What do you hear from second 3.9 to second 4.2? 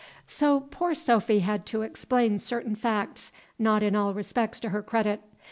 all